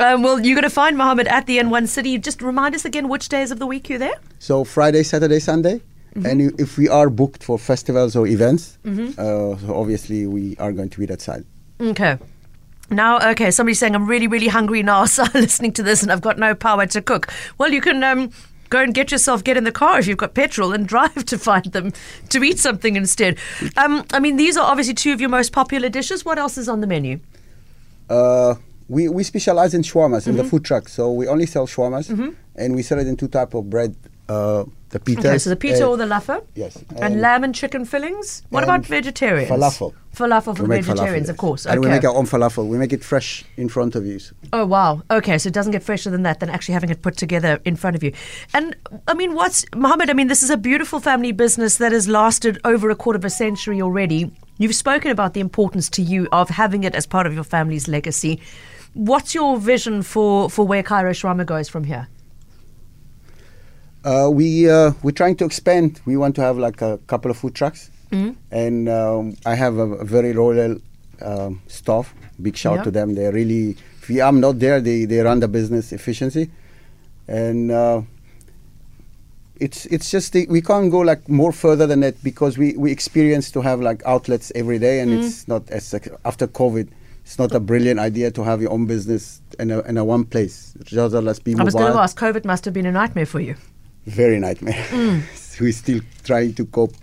Um, 0.00 0.24
well, 0.24 0.40
you're 0.40 0.56
going 0.56 0.64
to 0.64 0.70
find 0.70 0.98
Mohammed 0.98 1.28
at 1.28 1.46
the 1.46 1.58
N1 1.58 1.86
City. 1.86 2.18
Just 2.18 2.42
remind 2.42 2.74
us 2.74 2.84
again 2.84 3.08
which 3.08 3.28
days 3.28 3.52
of 3.52 3.60
the 3.60 3.66
week 3.66 3.88
you're 3.88 4.00
there. 4.00 4.18
So 4.40 4.64
Friday, 4.64 5.04
Saturday, 5.04 5.38
Sunday. 5.38 5.80
Mm-hmm. 6.16 6.26
And 6.26 6.60
if 6.60 6.76
we 6.76 6.88
are 6.88 7.08
booked 7.10 7.44
for 7.44 7.58
festivals 7.58 8.16
or 8.16 8.26
events, 8.26 8.78
uh, 8.84 9.56
so 9.56 9.74
obviously 9.74 10.26
we 10.26 10.56
are 10.56 10.72
going 10.72 10.90
to 10.90 10.98
be 10.98 11.06
that 11.06 11.20
side. 11.20 11.44
Okay. 11.80 12.18
Now, 12.94 13.30
okay, 13.30 13.50
somebody's 13.50 13.78
saying, 13.78 13.94
I'm 13.94 14.06
really, 14.06 14.26
really 14.26 14.48
hungry 14.48 14.82
now, 14.82 15.04
so 15.14 15.24
I'm 15.24 15.40
listening 15.40 15.72
to 15.74 15.82
this 15.82 16.02
and 16.02 16.10
I've 16.12 16.20
got 16.22 16.38
no 16.38 16.54
power 16.54 16.86
to 16.86 17.02
cook. 17.02 17.32
Well, 17.58 17.72
you 17.72 17.80
can 17.80 18.02
um, 18.04 18.30
go 18.70 18.80
and 18.80 18.94
get 18.94 19.12
yourself, 19.12 19.44
get 19.44 19.56
in 19.56 19.64
the 19.64 19.72
car 19.72 19.98
if 19.98 20.06
you've 20.06 20.18
got 20.18 20.34
petrol 20.34 20.72
and 20.72 20.86
drive 20.94 21.24
to 21.26 21.38
find 21.38 21.66
them 21.66 21.92
to 22.30 22.42
eat 22.42 22.58
something 22.58 22.96
instead. 22.96 23.38
Um, 23.76 24.04
I 24.12 24.20
mean, 24.20 24.36
these 24.36 24.56
are 24.56 24.64
obviously 24.64 24.94
two 24.94 25.12
of 25.12 25.20
your 25.20 25.30
most 25.30 25.52
popular 25.52 25.88
dishes. 25.88 26.24
What 26.24 26.38
else 26.38 26.58
is 26.58 26.68
on 26.68 26.80
the 26.80 26.86
menu? 26.86 27.20
Uh, 28.08 28.54
we, 28.88 29.08
we 29.08 29.22
specialize 29.22 29.74
in 29.74 29.82
shawarmas 29.82 30.22
Mm-hmm. 30.22 30.30
in 30.30 30.36
the 30.36 30.44
food 30.44 30.64
truck, 30.64 30.88
so 30.88 31.10
we 31.12 31.26
only 31.26 31.46
sell 31.46 31.66
shawarmas, 31.66 32.34
and 32.56 32.74
we 32.74 32.82
sell 32.82 32.98
it 32.98 33.06
in 33.06 33.16
two 33.16 33.28
type 33.28 33.54
of 33.54 33.70
bread: 33.70 33.96
uh, 34.28 34.64
the 34.90 35.00
pita. 35.00 35.28
Okay, 35.28 35.38
so 35.38 35.50
the 35.50 35.56
pita 35.56 35.84
or 35.86 35.96
the 35.96 36.04
laffa? 36.06 36.44
yes, 36.54 36.76
And, 36.76 37.02
and- 37.02 37.20
lamb 37.20 37.44
and 37.44 37.54
chicken 37.54 37.84
fillings? 37.84 38.42
What 38.50 38.62
about 38.64 38.86
vegetarians? 38.86 39.50
falafel. 39.50 39.92
Falafel 40.14 40.56
for 40.56 40.62
we 40.62 40.68
the 40.68 40.68
make 40.68 40.84
falafel, 40.84 40.86
vegetarians, 40.86 41.26
yes. 41.26 41.30
of 41.30 41.36
course. 41.36 41.66
And 41.66 41.80
we 41.80 41.86
okay. 41.86 41.96
make 41.96 42.04
our 42.04 42.14
own 42.14 42.26
falafel. 42.26 42.68
We 42.68 42.78
make 42.78 42.92
it 42.92 43.02
fresh 43.02 43.44
in 43.56 43.68
front 43.68 43.96
of 43.96 44.06
you. 44.06 44.20
Oh 44.52 44.64
wow. 44.64 45.02
Okay, 45.10 45.36
so 45.38 45.48
it 45.48 45.52
doesn't 45.54 45.72
get 45.72 45.82
fresher 45.82 46.10
than 46.10 46.22
that 46.22 46.38
than 46.38 46.48
actually 46.48 46.74
having 46.74 46.90
it 46.90 47.02
put 47.02 47.16
together 47.16 47.60
in 47.64 47.74
front 47.74 47.96
of 47.96 48.02
you. 48.04 48.12
And 48.54 48.76
I 49.08 49.14
mean, 49.14 49.34
what's 49.34 49.64
Mohammed? 49.74 50.10
I 50.10 50.12
mean, 50.12 50.28
this 50.28 50.42
is 50.44 50.50
a 50.50 50.56
beautiful 50.56 51.00
family 51.00 51.32
business 51.32 51.78
that 51.78 51.90
has 51.90 52.06
lasted 52.06 52.60
over 52.64 52.88
a 52.90 52.94
quarter 52.94 53.16
of 53.18 53.24
a 53.24 53.30
century 53.30 53.82
already. 53.82 54.30
You've 54.58 54.76
spoken 54.76 55.10
about 55.10 55.34
the 55.34 55.40
importance 55.40 55.90
to 55.90 56.02
you 56.02 56.28
of 56.30 56.48
having 56.48 56.84
it 56.84 56.94
as 56.94 57.06
part 57.06 57.26
of 57.26 57.34
your 57.34 57.42
family's 57.42 57.88
legacy. 57.88 58.40
What's 58.92 59.34
your 59.34 59.56
vision 59.58 60.02
for 60.02 60.48
for 60.48 60.64
where 60.64 60.84
Cairo 60.84 61.10
Shawarma 61.10 61.44
goes 61.44 61.68
from 61.68 61.82
here? 61.82 62.06
Uh, 64.04 64.28
we 64.30 64.68
uh, 64.70 64.92
we're 65.02 65.10
trying 65.12 65.36
to 65.36 65.44
expand. 65.44 66.00
We 66.04 66.16
want 66.16 66.34
to 66.36 66.42
have 66.42 66.58
like 66.58 66.82
a 66.82 66.98
couple 67.06 67.30
of 67.30 67.36
food 67.38 67.54
trucks, 67.54 67.90
Mm-hmm. 68.10 68.32
and 68.52 68.88
um, 68.88 69.36
I 69.46 69.54
have 69.54 69.78
a, 69.78 69.88
a 69.94 70.04
very 70.04 70.32
loyal 70.34 70.76
um, 71.22 71.60
staff. 71.68 72.14
Big 72.40 72.56
shout 72.56 72.76
Yeah. 72.76 72.84
to 72.84 72.90
them. 72.90 73.14
They're 73.14 73.32
really. 73.32 73.76
If 74.02 74.08
we- 74.08 74.20
I'm 74.20 74.40
not 74.40 74.58
there, 74.58 74.80
they 74.80 75.06
they 75.06 75.20
run 75.20 75.40
the 75.40 75.48
business 75.48 75.92
efficiency, 75.92 76.50
and. 77.28 77.70
Uh, 77.70 78.02
it's 79.60 79.86
it's 79.86 80.10
just 80.10 80.32
the, 80.32 80.46
we 80.50 80.60
can't 80.60 80.90
go 80.90 80.98
like 80.98 81.28
more 81.28 81.52
further 81.52 81.86
than 81.86 82.00
that 82.00 82.20
because 82.24 82.58
we 82.58 82.76
we 82.76 82.90
experience 82.90 83.52
to 83.52 83.60
have 83.62 83.80
like 83.80 84.02
outlets 84.04 84.50
every 84.56 84.80
day 84.80 84.98
and 85.00 85.12
Mm-hmm. 85.12 85.22
it's 85.22 85.46
not 85.46 85.62
as 85.70 85.94
after 86.24 86.48
COVID 86.48 86.88
it's 87.24 87.38
not 87.38 87.52
a 87.54 87.60
brilliant 87.60 88.00
idea 88.00 88.32
to 88.32 88.42
have 88.42 88.60
your 88.60 88.72
own 88.72 88.86
business 88.86 89.40
in 89.60 89.70
a 89.70 89.78
in 89.82 89.96
a 89.96 90.04
one 90.04 90.24
place. 90.24 90.74
Rather 90.92 91.22
let's 91.22 91.38
be 91.38 91.54
I 91.54 91.62
was 91.62 91.72
going 91.74 91.92
to 91.92 92.00
ask. 92.00 92.18
COVID 92.18 92.44
must 92.44 92.64
have 92.64 92.74
been 92.74 92.84
a 92.86 92.92
nightmare 92.92 93.26
for 93.26 93.38
you. 93.40 93.54
Very 94.06 94.38
nightmare. 94.38 94.84
Mm. 94.90 95.22
We're 95.60 95.72
still 95.72 96.00
trying 96.24 96.54
to 96.54 96.64
cope 96.66 96.94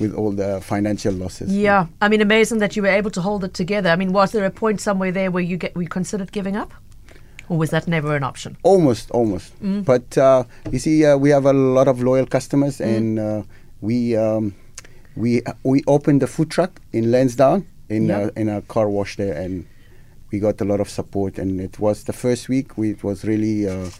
with 0.00 0.14
all 0.14 0.32
the 0.32 0.60
financial 0.62 1.12
losses. 1.12 1.54
Yeah, 1.54 1.86
I 2.00 2.08
mean, 2.08 2.20
amazing 2.22 2.58
that 2.58 2.74
you 2.74 2.82
were 2.82 2.88
able 2.88 3.10
to 3.10 3.20
hold 3.20 3.44
it 3.44 3.52
together. 3.54 3.90
I 3.90 3.96
mean, 3.96 4.12
was 4.12 4.32
there 4.32 4.44
a 4.46 4.50
point 4.50 4.80
somewhere 4.80 5.12
there 5.12 5.30
where 5.30 5.42
you 5.42 5.56
get 5.58 5.74
we 5.76 5.86
considered 5.86 6.32
giving 6.32 6.56
up, 6.56 6.72
or 7.48 7.58
was 7.58 7.70
that 7.70 7.86
never 7.86 8.16
an 8.16 8.22
option? 8.24 8.56
Almost, 8.62 9.10
almost. 9.10 9.52
Mm. 9.62 9.84
But 9.84 10.16
uh, 10.16 10.44
you 10.72 10.78
see, 10.78 11.04
uh, 11.04 11.16
we 11.18 11.30
have 11.30 11.44
a 11.44 11.52
lot 11.52 11.86
of 11.88 12.02
loyal 12.02 12.26
customers, 12.26 12.80
and 12.80 13.18
uh, 13.18 13.42
we 13.82 14.16
um, 14.16 14.54
we 15.16 15.42
we 15.62 15.84
opened 15.86 16.22
the 16.22 16.26
food 16.26 16.50
truck 16.50 16.80
in 16.92 17.10
Lansdowne 17.10 17.66
in 17.90 18.06
Yeah. 18.06 18.30
a, 18.34 18.40
in 18.40 18.48
a 18.48 18.62
car 18.62 18.88
wash 18.88 19.16
there, 19.16 19.34
and 19.34 19.66
we 20.32 20.38
got 20.38 20.60
a 20.62 20.64
lot 20.64 20.80
of 20.80 20.88
support, 20.88 21.38
and 21.38 21.60
it 21.60 21.78
was 21.78 22.04
the 22.04 22.12
first 22.14 22.48
week. 22.48 22.78
We, 22.78 22.90
it 22.92 23.04
was 23.04 23.24
really 23.24 23.68
uh, 23.68 23.90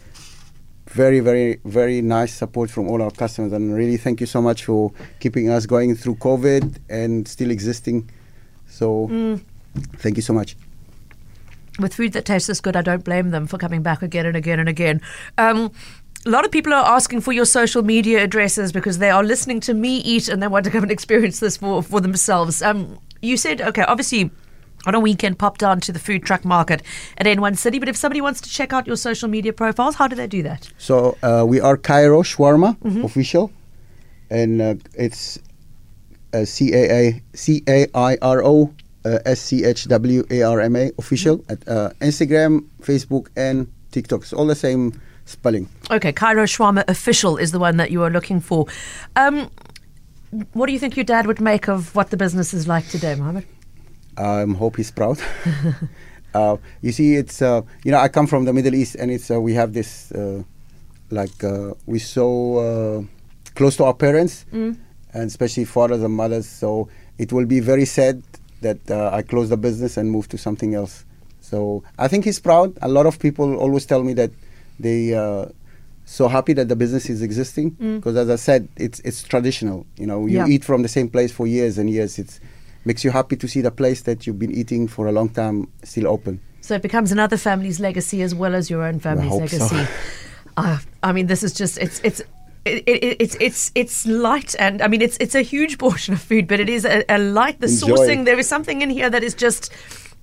very, 0.93 1.19
very, 1.19 1.59
very 1.65 2.01
nice 2.01 2.33
support 2.33 2.69
from 2.69 2.87
all 2.89 3.01
our 3.01 3.11
customers, 3.11 3.53
and 3.53 3.73
really 3.75 3.97
thank 3.97 4.19
you 4.19 4.27
so 4.27 4.41
much 4.41 4.65
for 4.65 4.91
keeping 5.19 5.49
us 5.49 5.65
going 5.65 5.95
through 5.95 6.15
COVID 6.15 6.77
and 6.89 7.27
still 7.27 7.51
existing. 7.51 8.09
So, 8.67 9.07
Mm. 9.07 9.41
thank 9.97 10.17
you 10.17 10.21
so 10.23 10.33
much. 10.33 10.55
with 11.79 11.93
food 11.95 12.11
that 12.13 12.25
tastes 12.25 12.47
this 12.47 12.59
good, 12.61 12.75
I 12.75 12.81
don't 12.81 13.03
blame 13.03 13.31
them 13.31 13.47
for 13.47 13.57
coming 13.57 13.81
back 13.81 14.01
again 14.03 14.25
and 14.25 14.35
again 14.35 14.59
and 14.59 14.67
again. 14.69 15.01
Um, 15.37 15.71
a 16.25 16.29
lot 16.29 16.45
of 16.45 16.51
people 16.51 16.73
are 16.73 16.85
asking 16.95 17.21
for 17.21 17.31
your 17.31 17.45
social 17.45 17.81
media 17.81 18.21
addresses 18.23 18.71
because 18.71 18.97
they 18.99 19.09
are 19.09 19.23
listening 19.23 19.61
to 19.61 19.73
me 19.73 19.97
eat 19.99 20.27
and 20.27 20.43
they 20.43 20.47
want 20.47 20.65
to 20.65 20.71
come 20.71 20.83
and 20.83 20.91
experience 20.97 21.39
this 21.39 21.57
for, 21.57 21.81
for 21.81 21.99
themselves. 22.01 22.61
Um, 22.61 22.99
you 23.21 23.37
said, 23.37 23.61
okay, 23.61 23.83
obviously 23.83 24.29
on 24.85 24.95
a 24.95 24.99
weekend 24.99 25.37
pop 25.37 25.57
down 25.57 25.79
to 25.81 25.91
the 25.91 25.99
food 25.99 26.23
truck 26.23 26.43
market 26.45 26.81
at 27.17 27.25
N1 27.25 27.57
City, 27.57 27.79
but 27.79 27.89
if 27.89 27.95
somebody 27.95 28.21
wants 28.21 28.41
to 28.41 28.49
check 28.49 28.73
out 28.73 28.87
your 28.87 28.95
social 28.95 29.29
media 29.29 29.53
profiles, 29.53 29.95
how 29.95 30.07
do 30.07 30.15
they 30.15 30.27
do 30.27 30.43
that? 30.43 30.69
So 30.77 31.17
uh, 31.23 31.45
we 31.47 31.59
are 31.59 31.77
Cairo 31.77 32.23
Shawarma 32.23 33.03
official, 33.03 33.51
and 34.29 34.61
uh, 34.61 34.75
it's 34.93 35.39
uh, 36.33 36.45
C 36.45 36.73
A 36.73 36.91
A 36.91 37.21
C 37.33 37.63
A 37.67 37.87
I 37.93 38.17
R 38.21 38.43
O 38.43 38.73
uh, 39.05 39.19
S 39.25 39.41
C 39.41 39.63
H 39.63 39.87
W 39.87 40.23
A 40.29 40.41
R 40.43 40.59
M 40.61 40.75
A 40.75 40.91
official 40.97 41.43
at 41.49 41.67
uh, 41.67 41.91
Instagram, 42.01 42.67
Facebook, 42.81 43.27
and 43.35 43.71
TikTok. 43.91 44.21
It's 44.21 44.33
all 44.33 44.47
the 44.47 44.55
same 44.55 44.99
spelling. 45.25 45.67
Okay, 45.89 46.11
Cairo 46.11 46.43
Shawarma 46.43 46.83
Official 46.87 47.37
is 47.37 47.51
the 47.51 47.59
one 47.59 47.77
that 47.77 47.91
you 47.91 48.03
are 48.03 48.09
looking 48.09 48.39
for. 48.39 48.67
Um, 49.15 49.49
what 50.53 50.67
do 50.67 50.73
you 50.73 50.79
think 50.79 50.95
your 50.95 51.03
dad 51.03 51.27
would 51.27 51.41
make 51.41 51.67
of 51.67 51.93
what 51.95 52.09
the 52.09 52.17
business 52.17 52.53
is 52.53 52.67
like 52.67 52.87
today, 52.87 53.15
Mohammed? 53.15 53.45
I 54.17 54.41
um, 54.41 54.55
hope 54.55 54.77
he's 54.77 54.91
proud. 54.91 55.19
uh, 56.33 56.57
you 56.81 56.91
see, 56.91 57.15
it's 57.15 57.41
uh, 57.41 57.61
you 57.83 57.91
know 57.91 57.97
I 57.99 58.07
come 58.09 58.27
from 58.27 58.45
the 58.45 58.53
Middle 58.53 58.75
East, 58.75 58.95
and 58.95 59.09
it's 59.11 59.31
uh, 59.31 59.39
we 59.39 59.53
have 59.53 59.73
this 59.73 60.11
uh, 60.11 60.43
like 61.09 61.43
uh, 61.43 61.73
we're 61.85 61.99
so 61.99 62.57
uh, 62.57 63.03
close 63.55 63.77
to 63.77 63.85
our 63.85 63.93
parents, 63.93 64.45
and 64.51 64.77
especially 65.13 65.65
fathers 65.65 66.01
and 66.03 66.13
mothers. 66.13 66.47
So 66.47 66.89
it 67.17 67.31
will 67.31 67.45
be 67.45 67.59
very 67.59 67.85
sad 67.85 68.21
that 68.61 68.79
uh, 68.91 69.09
I 69.13 69.21
close 69.23 69.49
the 69.49 69.57
business 69.57 69.97
and 69.97 70.09
move 70.11 70.27
to 70.29 70.37
something 70.37 70.75
else. 70.75 71.05
So 71.41 71.83
I 71.97 72.07
think 72.07 72.25
he's 72.25 72.39
proud. 72.39 72.77
A 72.81 72.87
lot 72.87 73.05
of 73.05 73.19
people 73.19 73.55
always 73.57 73.85
tell 73.85 74.03
me 74.03 74.13
that 74.13 74.31
they 74.79 75.13
uh, 75.13 75.45
so 76.05 76.27
happy 76.27 76.53
that 76.53 76.67
the 76.67 76.75
business 76.75 77.09
is 77.09 77.21
existing 77.21 77.69
because, 77.99 78.15
as 78.17 78.29
I 78.29 78.35
said, 78.35 78.67
it's 78.75 78.99
it's 79.01 79.23
traditional. 79.23 79.85
You 79.97 80.07
know, 80.07 80.27
you 80.27 80.37
Yeah. 80.39 80.47
eat 80.47 80.63
from 80.65 80.81
the 80.81 80.89
same 80.89 81.09
place 81.09 81.31
for 81.31 81.47
years 81.47 81.77
and 81.77 81.89
years. 81.89 82.19
It's 82.19 82.39
makes 82.85 83.03
you 83.03 83.11
happy 83.11 83.35
to 83.35 83.47
see 83.47 83.61
the 83.61 83.71
place 83.71 84.01
that 84.01 84.25
you've 84.25 84.39
been 84.39 84.51
eating 84.51 84.87
for 84.87 85.07
a 85.07 85.11
long 85.11 85.29
time 85.29 85.67
still 85.83 86.07
open. 86.07 86.39
So 86.61 86.75
it 86.75 86.81
becomes 86.81 87.11
another 87.11 87.37
family's 87.37 87.79
legacy 87.79 88.21
as 88.21 88.35
well 88.35 88.55
as 88.55 88.69
your 88.69 88.83
own 88.83 88.99
family's 88.99 89.29
hope 89.29 89.49
so. 89.49 89.57
legacy. 89.57 89.91
Uh, 90.57 90.77
I 91.01 91.13
mean, 91.13 91.27
this 91.27 91.43
is 91.43 91.53
just 91.53 91.77
it's 91.77 92.01
it's. 92.03 92.21
It, 92.65 92.83
it, 92.85 93.17
it's 93.21 93.37
it's 93.39 93.71
it's 93.73 94.05
light 94.05 94.53
and 94.59 94.81
I 94.81 94.87
mean 94.89 95.01
it's 95.01 95.17
it's 95.21 95.33
a 95.33 95.41
huge 95.41 95.77
portion 95.85 96.13
of 96.13 96.21
food, 96.21 96.45
but 96.45 96.59
it 96.59 96.67
is 96.67 96.83
a, 96.83 97.05
a 97.07 97.17
light. 97.17 97.61
The 97.61 97.67
Enjoy. 97.67 97.87
sourcing 97.87 98.25
there 98.25 98.37
is 98.37 98.49
something 98.49 98.81
in 98.81 98.89
here 98.89 99.09
that 99.09 99.23
is 99.23 99.33
just 99.33 99.71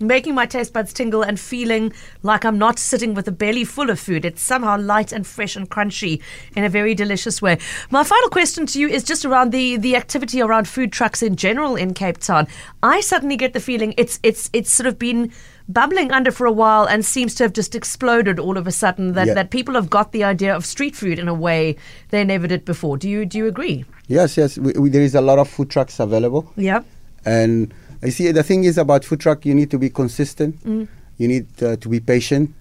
making 0.00 0.34
my 0.34 0.46
taste 0.46 0.72
buds 0.72 0.92
tingle 0.92 1.22
and 1.22 1.38
feeling 1.40 1.92
like 2.22 2.44
I'm 2.44 2.58
not 2.58 2.78
sitting 2.78 3.14
with 3.14 3.26
a 3.28 3.32
belly 3.32 3.64
full 3.64 3.90
of 3.90 3.98
food. 3.98 4.24
It's 4.24 4.42
somehow 4.42 4.78
light 4.78 5.12
and 5.12 5.26
fresh 5.26 5.56
and 5.56 5.68
crunchy 5.68 6.22
in 6.54 6.64
a 6.64 6.68
very 6.68 6.94
delicious 6.94 7.42
way. 7.42 7.58
My 7.90 8.04
final 8.04 8.28
question 8.28 8.66
to 8.66 8.80
you 8.80 8.88
is 8.88 9.02
just 9.04 9.24
around 9.24 9.50
the 9.52 9.76
the 9.76 9.96
activity 9.96 10.40
around 10.40 10.68
food 10.68 10.92
trucks 10.92 11.22
in 11.22 11.36
general 11.36 11.76
in 11.76 11.94
Cape 11.94 12.18
Town. 12.18 12.46
I 12.82 13.00
suddenly 13.00 13.36
get 13.36 13.52
the 13.52 13.60
feeling 13.60 13.94
it's 13.96 14.20
it's 14.22 14.50
it's 14.52 14.72
sort 14.72 14.86
of 14.86 14.98
been 14.98 15.32
bubbling 15.70 16.10
under 16.12 16.30
for 16.30 16.46
a 16.46 16.52
while 16.52 16.86
and 16.86 17.04
seems 17.04 17.34
to 17.34 17.44
have 17.44 17.52
just 17.52 17.74
exploded 17.74 18.38
all 18.38 18.56
of 18.56 18.66
a 18.66 18.72
sudden 18.72 19.12
that, 19.12 19.26
Yeah. 19.26 19.34
that 19.34 19.50
people 19.50 19.74
have 19.74 19.90
got 19.90 20.12
the 20.12 20.24
idea 20.24 20.56
of 20.56 20.64
street 20.64 20.96
food 20.96 21.18
in 21.18 21.28
a 21.28 21.34
way 21.34 21.76
they 22.08 22.24
never 22.24 22.46
did 22.46 22.64
before. 22.64 22.96
Do 22.96 23.06
you 23.08 23.26
do 23.26 23.36
you 23.36 23.46
agree? 23.46 23.84
Yes, 24.06 24.36
yes. 24.38 24.56
We, 24.56 24.72
we, 24.72 24.88
there 24.88 25.02
is 25.02 25.14
a 25.14 25.20
lot 25.20 25.38
of 25.38 25.48
food 25.48 25.68
trucks 25.68 26.00
available. 26.00 26.50
Yeah. 26.56 26.82
And 27.26 27.74
I 28.02 28.10
see 28.10 28.30
the 28.32 28.42
thing 28.42 28.64
is 28.64 28.78
about 28.78 29.04
food 29.04 29.20
truck, 29.20 29.44
you 29.44 29.54
need 29.54 29.70
to 29.70 29.78
be 29.78 29.90
consistent. 29.90 30.56
You 31.18 31.26
need 31.28 31.46
uh, 31.62 31.76
to 31.76 31.88
be 31.88 31.98
patient 31.98 32.54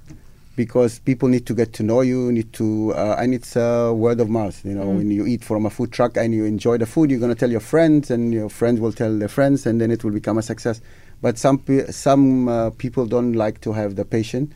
because 0.55 0.97
people 0.97 1.29
need 1.29 1.45
to 1.45 1.53
get 1.53 1.73
to 1.73 1.83
know 1.83 2.01
you. 2.01 2.31
Need 2.31 2.53
to, 2.53 2.91
uh, 2.95 3.15
and 3.19 3.35
it's 3.35 3.55
uh, 3.55 3.91
word 3.95 4.19
of 4.19 4.29
mouth. 4.29 4.59
You 4.65 4.73
know, 4.73 4.87
when 4.97 5.11
you 5.11 5.27
eat 5.27 5.43
from 5.43 5.67
a 5.67 5.69
food 5.69 5.91
truck 5.91 6.17
and 6.17 6.33
you 6.33 6.43
enjoy 6.45 6.79
the 6.79 6.87
food, 6.87 7.11
you're 7.11 7.19
going 7.19 7.29
to 7.33 7.39
tell 7.39 7.51
your 7.51 7.59
friends, 7.59 8.09
and 8.09 8.33
your 8.33 8.49
friends 8.49 8.79
will 8.79 8.91
tell 8.93 9.15
their 9.15 9.27
friends, 9.27 9.67
and 9.67 9.79
then 9.79 9.91
it 9.91 10.03
will 10.03 10.11
become 10.11 10.39
a 10.39 10.41
success. 10.41 10.81
But 11.21 11.37
some 11.37 11.59
pe- 11.59 11.91
some 11.91 12.47
uh, 12.49 12.71
people 12.71 13.05
don't 13.05 13.33
like 13.33 13.61
to 13.61 13.73
have 13.73 13.95
the 13.95 14.05
patience. 14.05 14.51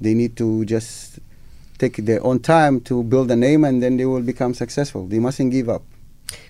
They 0.00 0.14
need 0.14 0.36
to 0.38 0.64
just 0.64 1.18
take 1.76 1.96
their 1.96 2.24
own 2.24 2.40
time 2.40 2.80
to 2.88 3.02
build 3.02 3.30
a 3.30 3.36
name, 3.36 3.64
and 3.64 3.82
then 3.82 3.98
they 3.98 4.06
will 4.06 4.22
become 4.22 4.54
successful. 4.54 5.06
They 5.06 5.18
mustn't 5.18 5.52
give 5.52 5.68
up. 5.68 5.82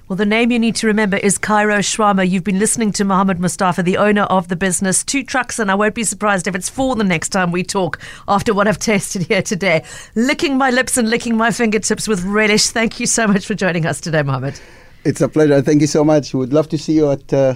Well, 0.09 0.17
the 0.17 0.25
name 0.25 0.53
you 0.53 0.59
need 0.61 0.77
to 0.77 0.87
remember 0.87 1.17
is 1.17 1.37
Cairo 1.37 1.79
Shawarma. 1.79 2.29
You've 2.31 2.45
been 2.45 2.61
listening 2.61 2.93
to 2.93 3.05
Mohammed 3.05 3.41
Mustafa, 3.41 3.83
the 3.83 3.97
owner 3.97 4.23
of 4.23 4.47
the 4.47 4.55
business, 4.55 5.03
Two 5.03 5.25
Trucks, 5.25 5.59
and 5.59 5.69
I 5.69 5.75
won't 5.75 5.97
be 5.97 6.05
surprised 6.05 6.47
if 6.47 6.55
it's 6.55 6.69
four 6.69 6.95
the 6.95 7.03
next 7.03 7.31
time 7.31 7.51
we 7.51 7.65
talk 7.65 7.99
after 8.29 8.55
what 8.55 8.69
I've 8.69 8.79
tasted 8.93 9.23
here 9.23 9.43
today. 9.43 9.83
Licking 10.15 10.57
my 10.57 10.71
lips 10.71 10.97
and 10.97 11.11
licking 11.11 11.37
my 11.37 11.51
fingertips 11.51 12.07
with 12.07 12.23
relish. 12.23 12.69
Thank 12.69 13.01
you 13.01 13.07
so 13.07 13.27
much 13.27 13.47
for 13.47 13.55
joining 13.55 13.85
us 13.85 14.01
today, 14.01 14.23
Mohammed. 14.23 14.61
It's 15.05 15.21
a 15.21 15.29
pleasure. 15.29 15.61
Thank 15.61 15.81
you 15.81 15.89
so 15.89 16.05
much. 16.05 16.33
We 16.33 16.39
would 16.39 16.53
love 16.53 16.69
to 16.69 16.79
see 16.79 16.93
you 16.93 17.11
at 17.11 17.33
uh, 17.33 17.55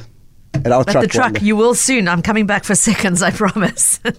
at 0.52 0.73
our 0.73 0.80
At 0.80 0.88
truck. 0.88 1.02
the 1.02 1.09
truck, 1.09 1.33
day. 1.35 1.47
you 1.47 1.54
will 1.54 1.76
soon. 1.76 2.09
I'm 2.09 2.21
coming 2.23 2.47
back 2.47 2.64
for 2.64 2.75
seconds, 2.90 3.23
I 3.23 3.30
promise. 3.30 4.00